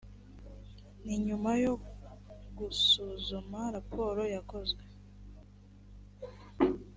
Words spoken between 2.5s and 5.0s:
gusuzuma raporo yakozwe